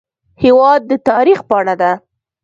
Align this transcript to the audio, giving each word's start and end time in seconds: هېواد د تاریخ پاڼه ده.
هېواد 0.43 0.81
د 0.89 0.91
تاریخ 1.09 1.39
پاڼه 1.49 1.75
ده. 1.81 1.91